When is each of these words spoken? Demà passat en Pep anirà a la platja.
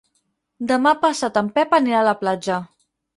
Demà 0.71 0.93
passat 1.03 1.37
en 1.41 1.51
Pep 1.57 1.75
anirà 1.79 1.99
a 1.99 2.07
la 2.09 2.15
platja. 2.23 2.57